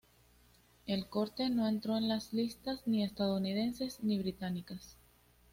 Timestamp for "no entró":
1.51-1.95